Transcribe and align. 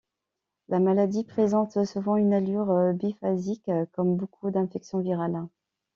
La 0.67 0.79
maladie 0.79 1.23
présente 1.23 1.85
souvent 1.85 2.15
une 2.17 2.33
allure 2.33 2.91
biphasique 2.95 3.69
comme 3.91 4.17
beaucoup 4.17 4.49
d’infections 4.49 4.97
virales. 4.99 5.45